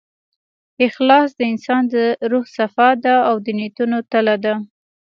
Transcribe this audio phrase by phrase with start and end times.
[0.87, 1.95] اخلاص د انسان د
[2.31, 4.53] روح صفا ده، او د نیتونو تله ده.